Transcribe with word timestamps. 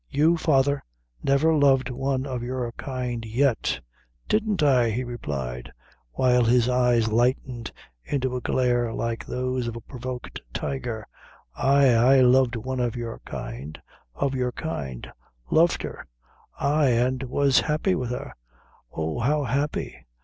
You, 0.09 0.35
father, 0.35 0.81
never 1.21 1.53
loved 1.53 1.91
one 1.91 2.25
of 2.25 2.41
your 2.41 2.65
own 2.65 2.71
kind 2.75 3.23
yet." 3.23 3.81
"Didn't 4.27 4.63
I?" 4.63 4.89
he 4.89 5.03
replied, 5.03 5.71
while 6.13 6.43
his 6.43 6.67
eyes 6.67 7.09
lightened 7.11 7.71
into 8.03 8.35
a 8.35 8.41
glare 8.41 8.91
like 8.93 9.23
those 9.23 9.67
of 9.67 9.75
a 9.75 9.79
provoked 9.81 10.41
tiger; 10.55 11.05
"ay, 11.55 11.89
I 11.93 12.21
loved 12.21 12.55
one 12.55 12.79
of 12.79 12.95
our 12.97 13.21
kind 13.25 13.79
of 14.15 14.33
your 14.33 14.53
kind; 14.53 15.07
loved 15.51 15.83
her 15.83 16.07
ay, 16.59 16.87
an' 16.87 17.19
was 17.27 17.59
happy 17.59 17.93
wid 17.93 18.09
her 18.09 18.33
oh, 18.91 19.19
how 19.19 19.43
happy. 19.43 20.07